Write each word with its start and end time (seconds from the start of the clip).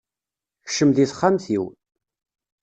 Kcem 0.67 0.89
deg 0.95 1.07
texxamt-iw. 1.09 1.65